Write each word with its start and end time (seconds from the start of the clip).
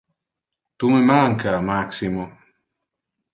Tu 0.83 0.89
me 0.93 1.01
manca, 1.09 1.53
Maximo. 1.67 2.25